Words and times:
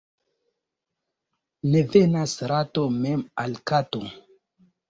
Ne 1.75 1.83
venas 1.97 2.35
rato 2.53 2.87
mem 2.97 3.25
al 3.45 3.55
kato. 3.73 4.03